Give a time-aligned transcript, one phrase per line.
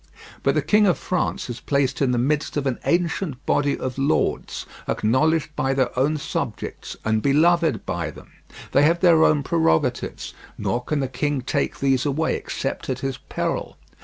[0.41, 3.99] But the King of France is placed in the midst of an ancient body of
[3.99, 8.31] lords, acknowledged by their own subjects, and beloved by them;
[8.71, 13.19] they have their own prerogatives, nor can the king take these away except at his
[13.19, 13.77] peril.